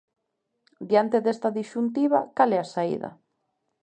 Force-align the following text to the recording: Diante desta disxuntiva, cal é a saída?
Diante 0.89 1.17
desta 1.25 1.49
disxuntiva, 1.57 2.19
cal 2.37 2.49
é 2.57 2.59
a 2.61 2.69
saída? 2.73 3.09